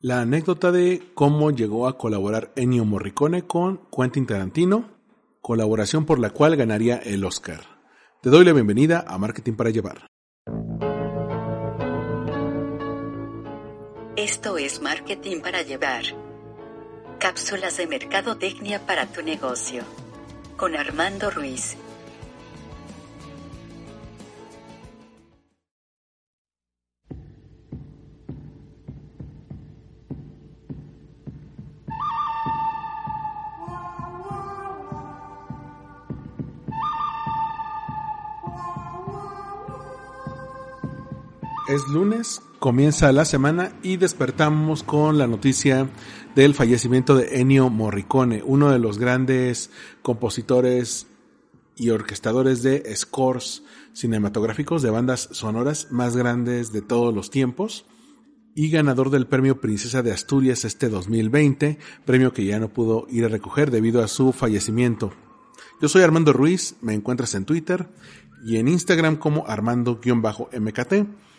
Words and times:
la 0.00 0.22
anécdota 0.22 0.72
de 0.72 1.02
cómo 1.14 1.50
llegó 1.50 1.86
a 1.86 1.98
colaborar 1.98 2.52
Ennio 2.56 2.86
Morricone 2.86 3.46
con 3.46 3.82
Quentin 3.94 4.26
Tarantino, 4.26 4.88
colaboración 5.42 6.06
por 6.06 6.18
la 6.18 6.30
cual 6.30 6.56
ganaría 6.56 6.96
el 6.96 7.22
Oscar. 7.24 7.60
Te 8.22 8.30
doy 8.30 8.46
la 8.46 8.54
bienvenida 8.54 9.04
a 9.06 9.18
Marketing 9.18 9.54
para 9.54 9.70
Llevar. 9.70 10.06
Esto 14.16 14.56
es 14.56 14.80
Marketing 14.80 15.40
para 15.40 15.62
Llevar. 15.62 16.04
Cápsulas 17.18 17.76
de 17.76 17.86
mercadotecnia 17.86 18.86
para 18.86 19.06
tu 19.06 19.22
negocio. 19.22 19.82
Con 20.56 20.76
Armando 20.76 21.30
Ruiz. 21.30 21.76
Es 41.70 41.86
lunes, 41.86 42.42
comienza 42.58 43.12
la 43.12 43.24
semana 43.24 43.70
y 43.84 43.96
despertamos 43.96 44.82
con 44.82 45.18
la 45.18 45.28
noticia 45.28 45.88
del 46.34 46.52
fallecimiento 46.52 47.14
de 47.14 47.40
Ennio 47.40 47.70
Morricone, 47.70 48.42
uno 48.44 48.72
de 48.72 48.80
los 48.80 48.98
grandes 48.98 49.70
compositores 50.02 51.06
y 51.76 51.90
orquestadores 51.90 52.64
de 52.64 52.92
scores 52.96 53.62
cinematográficos 53.92 54.82
de 54.82 54.90
bandas 54.90 55.28
sonoras 55.30 55.92
más 55.92 56.16
grandes 56.16 56.72
de 56.72 56.82
todos 56.82 57.14
los 57.14 57.30
tiempos 57.30 57.86
y 58.56 58.68
ganador 58.70 59.10
del 59.10 59.28
premio 59.28 59.60
Princesa 59.60 60.02
de 60.02 60.10
Asturias 60.10 60.64
este 60.64 60.88
2020, 60.88 61.78
premio 62.04 62.32
que 62.32 62.46
ya 62.46 62.58
no 62.58 62.70
pudo 62.70 63.06
ir 63.10 63.26
a 63.26 63.28
recoger 63.28 63.70
debido 63.70 64.02
a 64.02 64.08
su 64.08 64.32
fallecimiento. 64.32 65.12
Yo 65.80 65.88
soy 65.88 66.02
Armando 66.02 66.32
Ruiz, 66.32 66.74
me 66.80 66.94
encuentras 66.94 67.36
en 67.36 67.44
Twitter 67.44 67.86
y 68.44 68.56
en 68.56 68.66
Instagram 68.66 69.18
como 69.18 69.46
Armando-MKT 69.46 71.29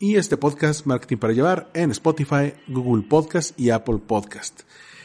y 0.00 0.16
este 0.16 0.36
podcast 0.36 0.86
Marketing 0.86 1.16
para 1.16 1.32
Llevar 1.32 1.70
en 1.74 1.90
Spotify, 1.90 2.54
Google 2.68 3.02
Podcast 3.08 3.58
y 3.58 3.70
Apple 3.70 3.98
Podcast. 4.06 4.60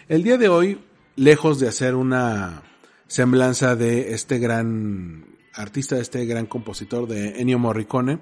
El 0.08 0.22
día 0.22 0.38
de 0.38 0.50
hoy, 0.50 0.82
lejos 1.16 1.60
de 1.60 1.68
hacer 1.68 1.96
una 1.96 2.62
semblanza 3.08 3.76
de 3.76 4.14
este 4.14 4.38
gran 4.38 5.26
artista, 5.54 5.96
de 5.96 6.02
este 6.04 6.26
gran 6.26 6.46
compositor 6.46 7.08
de 7.08 7.42
Ennio 7.42 7.58
Morricone, 7.58 8.20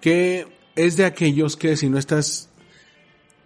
que 0.00 0.46
es 0.76 0.96
de 0.98 1.06
aquellos 1.06 1.56
que 1.56 1.76
si 1.76 1.88
no 1.88 1.96
estás 1.96 2.50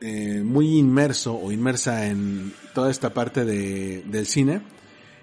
eh, 0.00 0.42
muy 0.44 0.76
inmerso 0.76 1.36
o 1.36 1.52
inmersa 1.52 2.08
en 2.08 2.52
toda 2.74 2.90
esta 2.90 3.14
parte 3.14 3.44
de, 3.44 4.02
del 4.02 4.26
cine, 4.26 4.62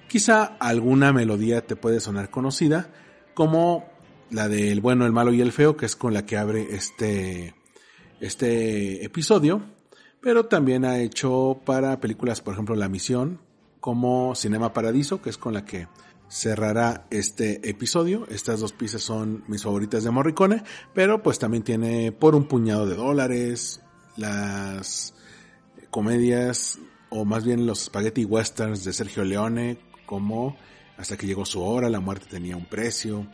quizá 0.07 0.43
alguna 0.59 1.11
melodía 1.11 1.65
te 1.65 1.75
puede 1.75 1.99
sonar 1.99 2.29
conocida, 2.29 2.89
como 3.33 3.92
la 4.33 4.49
del 4.49 4.81
bueno, 4.81 5.05
el 5.05 5.11
malo 5.13 5.31
y 5.31 5.41
el 5.41 5.51
feo, 5.51 5.77
que 5.77 5.85
es 5.85 5.95
con 5.95 6.13
la 6.13 6.25
que 6.25 6.37
abre 6.37 6.75
este, 6.75 7.53
este 8.19 9.05
episodio, 9.05 9.61
pero 10.21 10.45
también 10.45 10.85
ha 10.85 10.99
hecho 10.99 11.61
para 11.65 11.99
películas, 11.99 12.41
por 12.41 12.53
ejemplo, 12.53 12.75
La 12.75 12.89
Misión, 12.89 13.39
como 13.79 14.33
Cinema 14.35 14.73
Paradiso, 14.73 15.21
que 15.21 15.29
es 15.29 15.37
con 15.37 15.53
la 15.53 15.65
que 15.65 15.87
cerrará 16.29 17.05
este 17.11 17.69
episodio. 17.69 18.25
Estas 18.29 18.59
dos 18.59 18.73
piezas 18.73 19.03
son 19.03 19.43
mis 19.47 19.63
favoritas 19.63 20.03
de 20.03 20.09
Morricone, 20.09 20.63
pero 20.93 21.21
pues 21.21 21.37
también 21.37 21.63
tiene 21.63 22.11
por 22.11 22.33
un 22.33 22.47
puñado 22.47 22.87
de 22.87 22.95
dólares 22.95 23.81
las 24.17 25.13
comedias, 25.91 26.79
o 27.09 27.23
más 27.23 27.45
bien 27.45 27.67
los 27.67 27.81
spaghetti 27.81 28.25
westerns 28.25 28.83
de 28.83 28.93
Sergio 28.93 29.23
Leone, 29.23 29.77
como 30.05 30.57
Hasta 30.97 31.17
que 31.17 31.27
llegó 31.27 31.45
su 31.45 31.61
hora, 31.61 31.89
La 31.89 31.99
muerte 31.99 32.27
tenía 32.29 32.55
un 32.55 32.65
precio, 32.65 33.27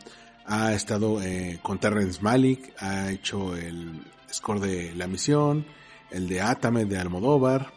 ha 0.50 0.74
estado 0.74 1.22
eh, 1.22 1.60
con 1.62 1.78
Terrence 1.78 2.20
Malick, 2.20 2.74
ha 2.82 3.12
hecho 3.12 3.56
el 3.56 4.02
score 4.32 4.58
de 4.58 4.92
La 4.96 5.06
Misión, 5.06 5.64
el 6.10 6.28
de 6.28 6.40
Atame 6.40 6.86
de 6.86 6.98
Almodóvar, 6.98 7.72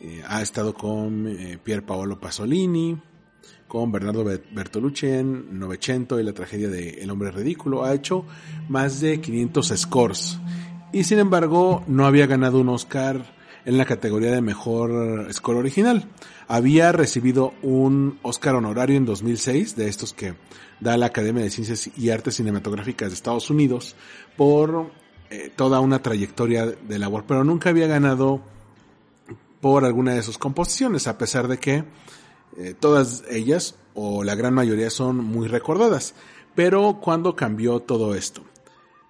eh, 0.00 0.22
ha 0.28 0.40
estado 0.40 0.72
con 0.72 1.26
eh, 1.26 1.58
Pier 1.62 1.84
Paolo 1.84 2.20
Pasolini, 2.20 2.96
con 3.66 3.90
Bernardo 3.90 4.24
Bertolucci 4.24 5.08
en 5.08 5.58
Novecento 5.58 6.20
y 6.20 6.22
la 6.22 6.32
tragedia 6.32 6.68
de 6.68 6.90
El 7.02 7.10
hombre 7.10 7.32
ridículo, 7.32 7.84
ha 7.84 7.92
hecho 7.92 8.24
más 8.68 9.00
de 9.00 9.20
500 9.20 9.72
scores. 9.76 10.38
Y 10.92 11.02
sin 11.02 11.18
embargo 11.18 11.82
no 11.88 12.06
había 12.06 12.28
ganado 12.28 12.60
un 12.60 12.68
Oscar 12.68 13.35
en 13.66 13.76
la 13.76 13.84
categoría 13.84 14.30
de 14.30 14.40
mejor 14.40 15.28
score 15.34 15.56
original. 15.56 16.08
Había 16.46 16.92
recibido 16.92 17.52
un 17.62 18.18
Oscar 18.22 18.54
honorario 18.54 18.96
en 18.96 19.04
2006, 19.04 19.74
de 19.74 19.88
estos 19.88 20.12
que 20.12 20.34
da 20.80 20.96
la 20.96 21.06
Academia 21.06 21.42
de 21.42 21.50
Ciencias 21.50 21.90
y 21.96 22.10
Artes 22.10 22.36
Cinematográficas 22.36 23.08
de 23.08 23.14
Estados 23.14 23.50
Unidos, 23.50 23.96
por 24.36 24.92
eh, 25.30 25.50
toda 25.54 25.80
una 25.80 26.00
trayectoria 26.00 26.66
de 26.66 26.98
labor, 26.98 27.24
pero 27.26 27.42
nunca 27.42 27.70
había 27.70 27.88
ganado 27.88 28.40
por 29.60 29.84
alguna 29.84 30.14
de 30.14 30.22
sus 30.22 30.38
composiciones, 30.38 31.08
a 31.08 31.18
pesar 31.18 31.48
de 31.48 31.58
que 31.58 31.84
eh, 32.56 32.74
todas 32.78 33.24
ellas, 33.28 33.74
o 33.94 34.22
la 34.22 34.36
gran 34.36 34.54
mayoría, 34.54 34.90
son 34.90 35.16
muy 35.16 35.48
recordadas. 35.48 36.14
Pero 36.54 37.00
cuando 37.02 37.34
cambió 37.34 37.80
todo 37.80 38.14
esto? 38.14 38.44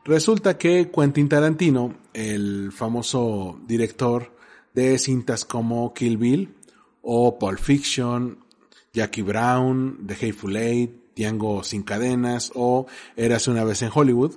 Resulta 0.06 0.56
que 0.56 0.91
Quentin 0.91 1.28
Tarantino, 1.28 1.95
el 2.15 2.72
famoso 2.72 3.61
director 3.66 4.35
de 4.76 4.98
cintas 4.98 5.47
como 5.47 5.94
Kill 5.94 6.19
Bill 6.19 6.54
o 7.00 7.38
Pulp 7.38 7.59
Fiction, 7.59 8.44
Jackie 8.92 9.22
Brown, 9.22 10.06
The 10.06 10.14
Hateful 10.14 10.54
Eight, 10.54 11.14
Tiango 11.14 11.64
sin 11.64 11.82
cadenas 11.82 12.53
o 12.54 12.86
Eras 13.16 13.48
una 13.48 13.65
vez 13.65 13.81
en 13.81 13.91
Hollywood. 13.92 14.34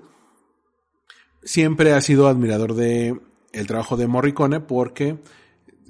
Siempre 1.44 1.91
ha 1.91 1.99
sido 1.99 2.29
admirador 2.29 2.73
de 2.73 3.19
el 3.51 3.67
trabajo 3.67 3.97
de 3.97 4.07
Morricone 4.07 4.61
porque 4.61 5.17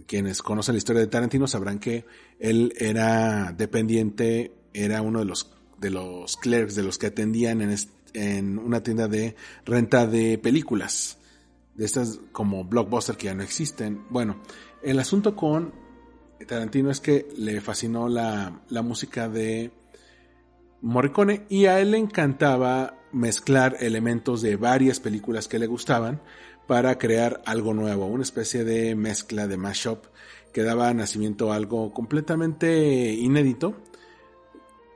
quienes 0.07 0.41
conocen 0.41 0.73
la 0.73 0.79
historia 0.79 1.01
de 1.01 1.07
Tarantino 1.07 1.45
sabrán 1.45 1.77
que 1.77 2.05
él 2.39 2.73
era 2.77 3.53
dependiente, 3.55 4.51
era 4.73 5.03
uno 5.03 5.19
de 5.19 5.25
los 5.25 5.51
de 5.77 5.91
los 5.91 6.38
clerks, 6.38 6.75
de 6.75 6.83
los 6.83 6.97
que 6.97 7.07
atendían 7.07 7.61
en, 7.61 7.75
en 8.13 8.57
una 8.57 8.81
tienda 8.81 9.07
de 9.07 9.35
renta 9.63 10.07
de 10.07 10.39
películas 10.39 11.19
de 11.79 11.85
estas 11.85 12.19
como 12.34 12.66
blockbuster 12.66 13.16
que 13.16 13.28
ya 13.28 13.34
no 13.34 13.41
existen. 13.41 14.03
Bueno, 14.09 14.35
el 14.84 15.00
asunto 15.00 15.34
con 15.34 15.73
Tarantino 16.45 16.91
es 16.91 17.00
que 17.00 17.29
le 17.38 17.62
fascinó 17.62 18.09
la, 18.09 18.63
la 18.67 18.81
música 18.81 19.29
de 19.29 19.72
Morricone 20.81 21.45
y 21.47 21.68
a 21.68 21.79
él 21.79 21.91
le 21.91 21.97
encantaba 21.97 22.97
mezclar 23.13 23.78
elementos 23.79 24.41
de 24.41 24.57
varias 24.57 25.00
películas 25.00 25.47
que 25.47 25.57
le 25.57 25.68
gustaban 25.68 26.22
para 26.68 26.97
crear 26.97 27.41
algo 27.45 27.73
nuevo, 27.73 28.07
una 28.07 28.23
especie 28.23 28.66
de 28.66 28.94
mezcla 28.95 29.47
de 29.47 29.56
mashup 29.56 30.03
que 30.51 30.63
daba 30.63 30.94
nacimiento 30.94 31.53
a 31.53 31.56
algo 31.56 31.94
completamente 31.94 33.13
inédito 33.13 33.78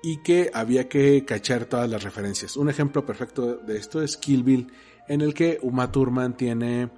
y 0.02 0.18
que 0.18 0.52
había 0.54 0.90
que 0.90 1.24
cachar 1.24 1.64
todas 1.64 1.90
las 1.90 2.04
referencias. 2.04 2.58
Un 2.58 2.70
ejemplo 2.70 3.06
perfecto 3.06 3.56
de 3.56 3.78
esto 3.78 4.04
es 4.04 4.18
Kill 4.18 4.44
Bill 4.44 4.68
en 5.14 5.22
el 5.22 5.34
que 5.34 5.60
Uma 5.62 5.92
Thurman 5.92 6.36
tiene 6.36 6.90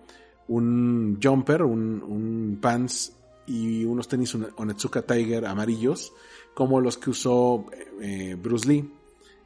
un 0.47 1.19
jumper, 1.21 1.63
un, 1.63 2.57
pants 2.61 3.13
y 3.45 3.83
unos 3.83 4.07
tenis 4.07 4.35
Onetsuka 4.35 5.01
Tiger 5.01 5.45
amarillos, 5.45 6.13
como 6.53 6.79
los 6.79 6.97
que 6.97 7.09
usó 7.09 7.65
eh, 8.01 8.35
Bruce 8.41 8.67
Lee 8.67 8.89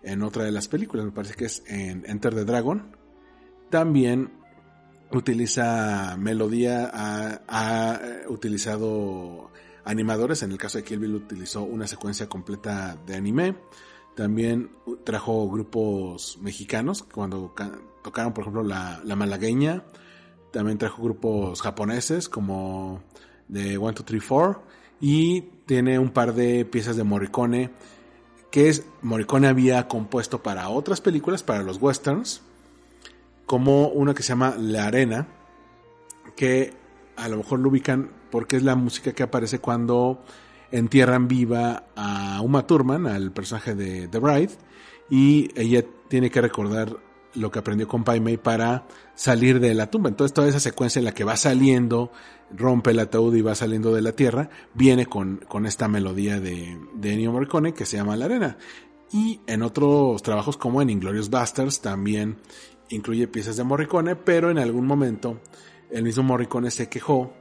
en 0.04 0.22
otra 0.22 0.44
de 0.44 0.52
las 0.52 0.68
películas, 0.68 1.06
me 1.06 1.12
parece 1.12 1.34
que 1.34 1.46
es 1.46 1.64
en 1.68 2.04
Enter 2.06 2.36
the 2.36 2.46
Dragon. 2.46 2.96
También 3.70 4.30
utiliza 5.12 6.16
melodía, 6.18 6.92
ha, 6.94 8.00
utilizado 8.28 9.50
animadores, 9.84 10.44
en 10.44 10.52
el 10.52 10.58
caso 10.60 10.78
de 10.78 10.84
Kill 10.84 11.00
Bill 11.00 11.16
utilizó 11.16 11.64
una 11.64 11.88
secuencia 11.88 12.30
completa 12.30 12.96
de 13.08 13.16
anime. 13.16 13.56
También 14.20 14.70
trajo 15.06 15.50
grupos 15.50 16.40
mexicanos 16.42 17.04
cuando 17.04 17.56
tocaron, 18.04 18.34
por 18.34 18.42
ejemplo, 18.42 18.64
la, 18.64 19.02
malagueña. 19.16 19.86
También 20.52 20.78
trajo 20.78 21.02
grupos 21.02 21.62
japoneses 21.62 22.28
como 22.28 23.02
de 23.48 23.78
1, 23.78 23.94
2, 23.94 24.04
3, 24.04 24.22
4. 24.28 24.64
Y 25.00 25.44
tiene 25.66 26.00
un 26.00 26.10
par 26.10 26.34
de 26.34 26.66
piezas 26.66 26.98
de 26.98 27.06
Morricone 27.06 27.72
que 28.52 28.68
es, 28.68 28.86
Morricone 29.02 29.48
había 29.48 29.88
compuesto 29.88 30.44
para 30.44 30.68
otras 30.68 31.00
películas, 31.00 31.42
para 31.42 31.64
los 31.64 31.82
westerns, 31.82 32.42
como 33.46 33.88
una 33.88 34.14
que 34.14 34.24
se 34.24 34.34
llama 34.34 34.54
La 34.60 34.88
Arena, 34.88 35.30
que 36.36 36.74
a 37.16 37.30
lo 37.30 37.38
mejor 37.38 37.62
lo 37.62 37.70
ubican 37.70 38.12
porque 38.32 38.58
es 38.58 38.64
la 38.64 38.76
música 38.76 39.14
que 39.14 39.24
aparece 39.24 39.60
cuando 39.60 40.22
entierran 40.72 41.28
viva 41.28 41.84
a 41.96 42.42
Uma 42.42 42.66
Thurman, 42.66 43.08
al 43.08 43.32
personaje 43.32 43.76
de 43.76 44.08
The 44.08 44.20
Bride, 44.20 44.54
y 45.10 45.50
ella 45.60 45.84
tiene 46.08 46.30
que 46.30 46.42
recordar 46.42 46.98
lo 47.36 47.52
que 47.52 47.60
aprendió 47.60 47.88
con 47.88 48.04
Pai 48.04 48.20
Mei 48.20 48.38
para 48.38 48.88
salir 49.16 49.60
de 49.60 49.74
la 49.74 49.90
tumba. 49.90 50.10
Entonces 50.10 50.34
toda 50.34 50.48
esa 50.48 50.60
secuencia 50.60 51.00
en 51.00 51.06
la 51.06 51.14
que 51.14 51.24
va 51.24 51.36
saliendo, 51.36 52.12
rompe 52.52 52.92
el 52.92 53.00
ataúd 53.00 53.36
y 53.36 53.42
va 53.42 53.56
saliendo 53.56 53.94
de 53.94 54.02
la 54.02 54.14
tierra, 54.14 54.50
viene 54.74 55.06
con, 55.06 55.38
con 55.48 55.66
esta 55.66 55.88
melodía 55.88 56.40
de, 56.40 56.80
de 56.96 57.14
Ennio 57.14 57.32
Morricone 57.32 57.74
que 57.74 57.86
se 57.86 57.98
llama 57.98 58.16
La 58.16 58.26
Arena. 58.26 58.58
Y 59.12 59.42
en 59.48 59.64
otros 59.64 60.22
trabajos 60.22 60.58
como 60.58 60.82
en 60.82 60.90
Inglorious 60.90 61.30
Basterds 61.30 61.82
también 61.82 62.38
incluye 62.90 63.28
piezas 63.28 63.58
de 63.58 63.64
Morricone, 63.64 64.16
pero 64.16 64.50
en 64.50 64.58
algún 64.58 64.86
momento 64.86 65.40
el 65.92 66.04
mismo 66.04 66.24
Morricone 66.24 66.72
se 66.72 66.90
quejó 66.90 67.34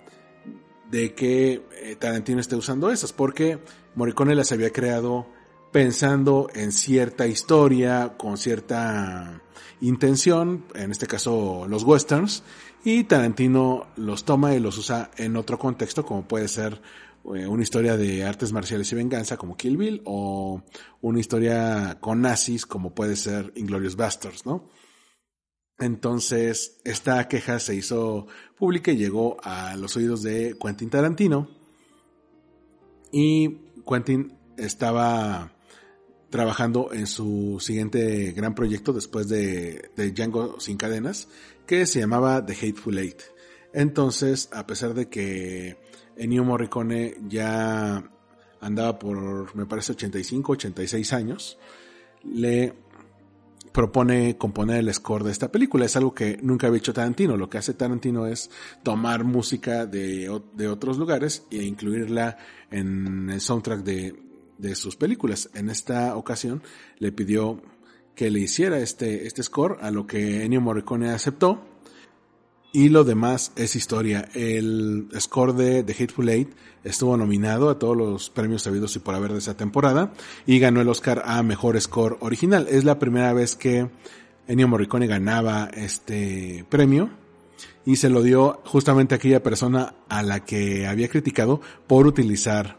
de 0.90 1.14
que 1.14 1.62
eh, 1.88 1.96
Tarantino 1.96 2.40
esté 2.40 2.56
usando 2.56 2.90
esas, 2.90 3.12
porque 3.12 3.58
Morricone 3.94 4.35
las 4.35 4.52
había 4.52 4.73
creado 4.73 5.26
pensando 5.73 6.49
en 6.55 6.73
cierta 6.73 7.26
historia, 7.26 8.14
con 8.17 8.37
cierta 8.37 9.43
intención, 9.81 10.64
en 10.75 10.90
este 10.90 11.06
caso 11.06 11.67
los 11.69 11.85
westerns, 11.85 12.43
y 12.85 13.05
Tarantino 13.05 13.87
los 13.96 14.25
toma 14.25 14.55
y 14.55 14.61
los 14.61 14.79
usa 14.79 15.11
en 15.17 15.37
otro 15.37 15.58
contexto, 15.58 16.05
como 16.05 16.26
puede 16.26 16.49
ser 16.49 16.81
eh, 17.35 17.46
una 17.46 17.62
historia 17.62 17.96
de 17.96 18.25
artes 18.25 18.52
marciales 18.52 18.91
y 18.93 18.96
venganza 18.96 19.37
como 19.37 19.56
Kill 19.56 19.76
Bill, 19.76 20.02
o 20.05 20.62
una 21.00 21.20
historia 21.20 21.99
con 22.00 22.20
nazis 22.20 22.67
como 22.67 22.94
puede 22.94 23.17
ser 23.17 23.52
Inglorious 23.56 23.96
Bastards, 23.96 24.46
¿no? 24.46 24.69
Entonces, 25.79 26.81
esta 26.84 27.29
queja 27.29 27.61
se 27.61 27.76
hizo 27.76 28.26
pública 28.56 28.91
y 28.91 28.96
llegó 28.96 29.37
a 29.43 29.76
los 29.76 29.96
oídos 29.96 30.23
de 30.23 30.56
Quentin 30.61 30.91
Tarantino. 30.91 31.57
Y 33.10 33.58
Quentin 33.87 34.32
estaba 34.56 35.52
trabajando 36.31 36.93
en 36.93 37.06
su 37.06 37.58
siguiente 37.60 38.32
gran 38.32 38.55
proyecto 38.55 38.93
después 38.93 39.28
de, 39.28 39.90
de 39.96 40.12
Django 40.12 40.60
sin 40.60 40.76
cadenas, 40.76 41.28
que 41.66 41.87
se 41.87 42.00
llamaba 42.00 42.44
The 42.44 42.52
Hateful 42.55 42.99
Eight. 42.99 43.22
Entonces, 43.72 44.49
a 44.52 44.66
pesar 44.66 44.94
de 44.94 45.08
que 45.08 45.76
Ennio 46.16 46.44
Morricone 46.44 47.16
ya 47.28 48.10
andaba 48.60 48.99
por, 48.99 49.55
me 49.55 49.66
parece, 49.66 49.93
85, 49.93 50.52
86 50.52 51.12
años, 51.12 51.58
le 52.25 52.75
propone 53.78 54.36
componer 54.36 54.80
el 54.80 54.92
score 54.92 55.22
de 55.22 55.30
esta 55.30 55.52
película. 55.52 55.84
Es 55.84 55.94
algo 55.94 56.12
que 56.12 56.36
nunca 56.42 56.66
había 56.66 56.78
hecho 56.78 56.92
Tarantino. 56.92 57.36
Lo 57.36 57.48
que 57.48 57.58
hace 57.58 57.75
Tarantino 57.75 58.26
es 58.26 58.50
tomar 58.82 59.22
música 59.22 59.86
de, 59.86 60.28
de 60.54 60.66
otros 60.66 60.98
lugares 60.98 61.44
e 61.52 61.62
incluirla 61.62 62.38
en 62.72 63.30
el 63.30 63.40
soundtrack 63.40 63.84
de, 63.84 64.20
de 64.58 64.75
sus 64.75 64.96
películas. 64.96 65.48
En 65.54 65.70
esta 65.70 66.16
ocasión 66.16 66.60
le 66.98 67.12
pidió 67.12 67.62
que 68.16 68.32
le 68.32 68.40
hiciera 68.40 68.80
este, 68.80 69.28
este 69.28 69.44
score, 69.44 69.78
a 69.81 69.92
lo 69.92 70.08
que 70.08 70.44
Ennio 70.44 70.60
Morricone 70.60 71.10
aceptó. 71.10 71.77
Y 72.73 72.91
lo 72.91 73.05
demás 73.05 73.53
es 73.56 73.76
historia. 73.76 74.29
El 74.35 75.09
score 75.19 75.55
de 75.55 75.82
The 75.82 75.93
Hateful 75.93 76.29
Eight 76.29 76.50
estuvo 76.85 77.17
nominado 77.17 77.70
a 77.70 77.79
todos 77.79 77.97
los 77.97 78.31
premios 78.31 78.62
sabidos 78.62 78.94
y 78.97 78.99
por 78.99 79.15
haber 79.15 79.32
de 79.32 79.38
esa 79.38 79.56
temporada 79.56 80.12
y 80.47 80.59
ganó 80.59 80.81
el 80.81 80.88
Oscar 80.88 81.23
a 81.25 81.43
Mejor 81.43 81.81
Score 81.81 82.19
Original. 82.20 82.67
Es 82.69 82.85
la 82.85 82.99
primera 82.99 83.32
vez 83.32 83.56
que 83.56 83.88
Ennio 84.47 84.69
Morricone 84.69 85.06
ganaba 85.06 85.70
este 85.73 86.67
premio 86.69 87.11
y 87.87 87.97
se 87.97 88.11
lo 88.11 88.23
dio 88.23 88.61
justamente 88.67 89.15
a 89.15 89.17
aquella 89.17 89.43
persona 89.43 89.94
a 90.09 90.23
la 90.23 90.44
que 90.44 90.87
había 90.87 91.09
criticado 91.09 91.62
por 91.87 92.06
utilizar 92.06 92.76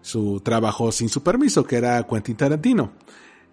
su 0.00 0.40
trabajo 0.40 0.92
sin 0.92 1.08
su 1.10 1.22
permiso, 1.22 1.64
que 1.64 1.76
era 1.76 2.06
Quentin 2.06 2.36
Tarantino. 2.36 2.92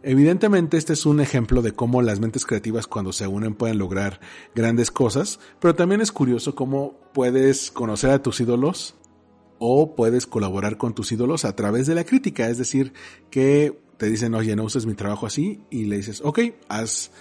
Evidentemente 0.06 0.76
este 0.76 0.92
es 0.92 1.06
un 1.06 1.22
ejemplo 1.22 1.62
de 1.62 1.72
cómo 1.72 2.02
las 2.02 2.20
mentes 2.20 2.46
creativas 2.46 2.88
cuando 2.88 3.14
se 3.14 3.26
unen 3.26 3.56
pueden 3.56 3.78
lograr 3.78 4.20
grandes 4.54 4.92
cosas, 4.92 5.40
pero 5.62 5.76
también 5.76 6.02
es 6.02 6.12
curioso 6.12 6.56
cómo 6.56 7.00
puedes 7.14 7.72
conocer 7.72 8.10
a 8.10 8.22
tus 8.22 8.42
ídolos 8.42 8.96
o 9.60 9.96
puedes 9.96 10.28
colaborar 10.28 10.78
con 10.78 10.94
tus 10.94 11.14
ídolos 11.14 11.46
a 11.46 11.56
través 11.56 11.88
de 11.88 11.96
la 11.96 12.04
crítica, 12.04 12.50
es 12.50 12.58
decir, 12.58 12.92
que 13.30 13.80
te 13.96 14.08
dicen, 14.10 14.36
oye, 14.36 14.58
no 14.58 14.66
uses 14.66 14.86
mi 14.86 14.94
trabajo 14.94 15.26
así, 15.26 15.62
y 15.70 15.86
le 15.86 15.96
dices, 15.96 16.20
ok, 16.22 16.40
haz, 16.68 17.12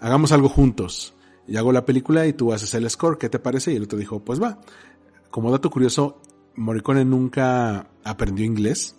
hagamos 0.00 0.32
algo 0.32 0.48
juntos. 0.48 1.14
Y 1.46 1.58
hago 1.58 1.72
la 1.72 1.84
película 1.84 2.26
y 2.26 2.32
tú 2.32 2.54
haces 2.54 2.72
el 2.72 2.88
score, 2.88 3.18
¿qué 3.18 3.28
te 3.28 3.38
parece? 3.38 3.72
Y 3.72 3.76
el 3.76 3.82
otro 3.82 3.98
dijo, 3.98 4.24
pues 4.24 4.40
va. 4.40 4.62
Como 5.30 5.50
dato 5.50 5.68
curioso, 5.68 6.22
Morricone 6.54 7.04
nunca 7.04 7.90
aprendió 8.02 8.46
inglés 8.46 8.96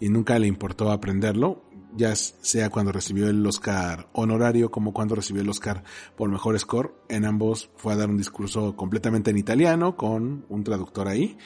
y 0.00 0.10
nunca 0.10 0.38
le 0.38 0.46
importó 0.46 0.90
aprenderlo, 0.90 1.62
ya 1.96 2.14
sea 2.16 2.70
cuando 2.70 2.92
recibió 2.92 3.28
el 3.28 3.46
Oscar 3.46 4.08
honorario 4.12 4.70
como 4.70 4.92
cuando 4.92 5.14
recibió 5.14 5.42
el 5.42 5.48
Oscar 5.48 5.84
por 6.16 6.30
mejor 6.30 6.58
score. 6.58 6.94
En 7.08 7.24
ambos 7.24 7.70
fue 7.76 7.92
a 7.92 7.96
dar 7.96 8.10
un 8.10 8.16
discurso 8.16 8.76
completamente 8.76 9.30
en 9.30 9.38
italiano 9.38 9.96
con 9.96 10.44
un 10.48 10.64
traductor 10.64 11.08
ahí. 11.08 11.36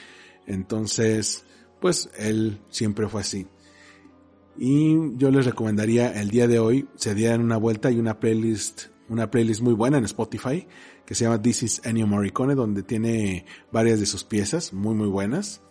Entonces, 0.46 1.44
pues 1.80 2.10
él 2.16 2.60
siempre 2.70 3.08
fue 3.08 3.20
así. 3.20 3.46
Y 4.56 5.16
yo 5.16 5.30
les 5.30 5.46
recomendaría 5.46 6.20
el 6.20 6.30
día 6.30 6.48
de 6.48 6.58
hoy 6.58 6.88
se 6.96 7.14
dieran 7.14 7.42
una 7.42 7.56
vuelta 7.56 7.90
y 7.90 7.98
una 7.98 8.18
playlist, 8.18 8.86
una 9.08 9.30
playlist 9.30 9.60
muy 9.60 9.74
buena 9.74 9.98
en 9.98 10.04
Spotify 10.04 10.66
que 11.06 11.14
se 11.14 11.24
llama 11.24 11.40
This 11.40 11.62
is 11.62 11.80
Ennio 11.84 12.06
Morricone, 12.06 12.54
donde 12.54 12.82
tiene 12.82 13.46
varias 13.72 14.00
de 14.00 14.04
sus 14.04 14.24
piezas 14.24 14.72
muy 14.72 14.94
muy 14.94 15.08
buenas. 15.08 15.62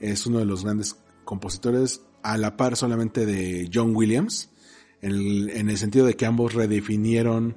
Es 0.00 0.26
uno 0.26 0.38
de 0.38 0.46
los 0.46 0.64
grandes 0.64 0.96
compositores 1.24 2.02
a 2.22 2.36
la 2.38 2.56
par 2.56 2.76
solamente 2.76 3.26
de 3.26 3.70
John 3.72 3.94
Williams, 3.94 4.50
en 5.02 5.12
el, 5.12 5.50
en 5.50 5.70
el 5.70 5.78
sentido 5.78 6.06
de 6.06 6.14
que 6.14 6.26
ambos 6.26 6.54
redefinieron 6.54 7.56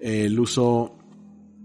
el 0.00 0.38
uso 0.38 0.98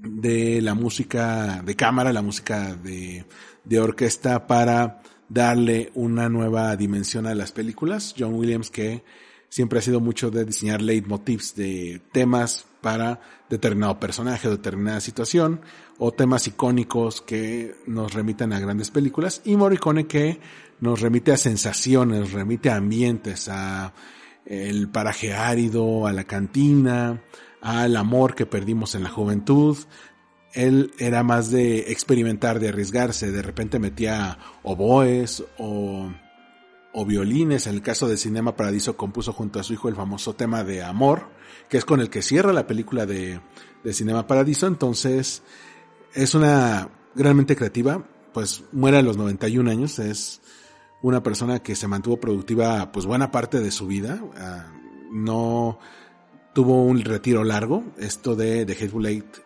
de 0.02 0.62
la 0.62 0.74
música 0.74 1.62
de 1.64 1.76
cámara, 1.76 2.14
la 2.14 2.22
música 2.22 2.76
de, 2.76 3.26
de 3.66 3.80
orquesta 3.80 4.48
para 4.48 5.02
darle 5.28 5.92
una 5.94 6.30
nueva 6.30 6.76
dimensión 6.76 7.28
a 7.28 7.36
las 7.36 7.52
películas. 7.52 8.16
John 8.18 8.34
Williams 8.34 8.72
que 8.72 9.04
siempre 9.50 9.80
ha 9.80 9.82
sido 9.82 10.00
mucho 10.00 10.32
de 10.32 10.46
diseñar 10.46 10.82
leitmotivs 10.82 11.56
de 11.56 12.02
temas 12.12 12.66
para 12.82 13.20
determinado 13.50 14.00
personaje 14.00 14.48
o 14.48 14.52
determinada 14.52 15.02
situación 15.02 15.62
o 15.98 16.12
temas 16.14 16.48
icónicos 16.48 17.22
que 17.22 17.76
nos 17.86 18.14
remiten 18.14 18.54
a 18.54 18.60
grandes 18.60 18.92
películas 18.92 19.42
y 19.44 19.58
Morricone 19.58 20.08
que 20.08 20.40
nos 20.80 21.02
remite 21.02 21.34
a 21.34 21.38
sensaciones, 21.38 22.32
remite 22.32 22.70
a 22.70 22.78
ambientes, 22.78 23.50
a 23.50 23.94
el 24.46 24.90
paraje 24.90 25.34
árido, 25.34 26.08
a 26.08 26.14
la 26.14 26.24
cantina, 26.24 27.22
al 27.62 27.98
amor 27.98 28.36
que 28.36 28.46
perdimos 28.46 28.96
en 28.96 29.04
la 29.04 29.10
juventud. 29.10 29.78
Él 30.54 30.94
era 30.98 31.22
más 31.22 31.52
de 31.52 31.92
experimentar, 31.92 32.60
de 32.60 32.70
arriesgarse, 32.70 33.32
de 33.32 33.42
repente 33.42 33.78
metía 33.78 34.40
oboes 34.64 35.44
o 35.58 36.10
o 36.94 37.06
violines. 37.06 37.68
En 37.68 37.76
el 37.76 37.82
caso 37.82 38.08
de 38.08 38.18
Cinema 38.18 38.56
Paradiso 38.56 38.98
compuso 38.98 39.34
junto 39.34 39.60
a 39.60 39.64
su 39.64 39.74
hijo 39.74 39.90
el 39.90 39.96
famoso 39.96 40.34
tema 40.34 40.64
de 40.64 40.84
Amor, 40.84 41.30
que 41.70 41.78
es 41.78 41.86
con 41.86 42.00
el 42.00 42.10
que 42.10 42.22
cierra 42.22 42.54
la 42.54 42.68
película 42.68 43.06
de, 43.06 43.42
de 43.84 43.94
Cinema 43.94 44.28
Paradiso. 44.28 44.68
Entonces, 44.68 45.44
es 46.14 46.36
una 46.36 46.90
realmente 47.16 47.56
creativa, 47.56 48.04
pues 48.34 48.64
muere 48.72 48.98
a 48.98 49.02
los 49.02 49.18
91 49.18 49.70
años, 49.70 50.00
es 50.00 50.42
una 51.02 51.24
persona 51.24 51.60
que 51.60 51.76
se 51.76 51.88
mantuvo 51.88 52.20
productiva 52.20 52.92
pues 52.92 53.06
buena 53.06 53.32
parte 53.32 53.60
de 53.60 53.72
su 53.72 53.88
vida, 53.88 54.22
ah, 54.38 54.72
no 55.12 55.80
tuvo 56.54 56.84
un 56.84 57.02
retiro 57.02 57.44
largo, 57.44 57.84
esto 57.98 58.36
de 58.36 58.66
The 58.66 58.74
Hateful 58.74 59.06
Eight 59.06 59.38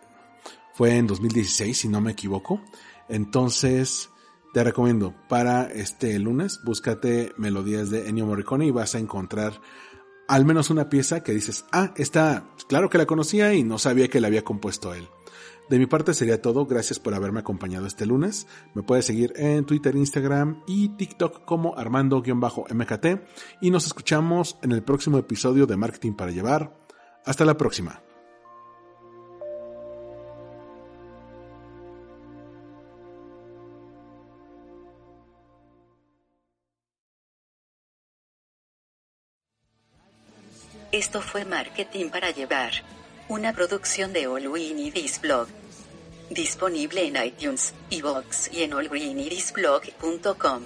fue 0.74 0.96
en 0.96 1.06
2016 1.06 1.78
si 1.78 1.88
no 1.88 2.00
me 2.00 2.12
equivoco, 2.12 2.60
entonces 3.08 4.10
te 4.54 4.62
recomiendo 4.62 5.12
para 5.28 5.64
este 5.64 6.16
lunes, 6.20 6.60
búscate 6.62 7.32
melodías 7.36 7.90
de 7.90 8.08
Ennio 8.08 8.24
Morricone 8.24 8.64
y 8.64 8.70
vas 8.70 8.94
a 8.94 9.00
encontrar 9.00 9.60
al 10.28 10.44
menos 10.44 10.70
una 10.70 10.88
pieza 10.88 11.24
que 11.24 11.32
dices, 11.32 11.64
ah, 11.72 11.92
esta, 11.96 12.44
claro 12.68 12.88
que 12.88 12.96
la 12.96 13.04
conocía 13.04 13.52
y 13.52 13.64
no 13.64 13.78
sabía 13.78 14.06
que 14.06 14.20
la 14.20 14.28
había 14.28 14.44
compuesto 14.44 14.94
él. 14.94 15.08
De 15.68 15.80
mi 15.80 15.86
parte 15.86 16.14
sería 16.14 16.40
todo, 16.40 16.66
gracias 16.66 17.00
por 17.00 17.14
haberme 17.14 17.40
acompañado 17.40 17.88
este 17.88 18.06
lunes. 18.06 18.46
Me 18.74 18.84
puedes 18.84 19.06
seguir 19.06 19.32
en 19.34 19.64
Twitter, 19.64 19.96
Instagram 19.96 20.62
y 20.68 20.90
TikTok 20.90 21.44
como 21.44 21.76
Armando-MKT 21.76 23.06
y 23.60 23.70
nos 23.72 23.86
escuchamos 23.86 24.56
en 24.62 24.70
el 24.70 24.84
próximo 24.84 25.18
episodio 25.18 25.66
de 25.66 25.76
Marketing 25.76 26.12
para 26.12 26.30
Llevar. 26.30 26.78
Hasta 27.24 27.44
la 27.44 27.56
próxima. 27.56 28.04
Esto 40.94 41.20
fue 41.20 41.44
Marketing 41.44 42.08
para 42.08 42.30
Llevar. 42.30 42.70
Una 43.28 43.52
producción 43.52 44.12
de 44.12 44.28
All 44.28 44.46
This 44.92 45.20
Blog. 45.20 45.48
Disponible 46.30 47.04
en 47.04 47.16
iTunes, 47.16 47.74
iVoox 47.90 48.52
y 48.52 48.62
en 48.62 48.74
allgreenirisblog.com. 48.74 50.62